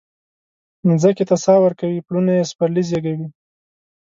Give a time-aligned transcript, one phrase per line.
[0.87, 3.27] مځکې ته ساه ورکوي پلونه یي سپرلي زیږوي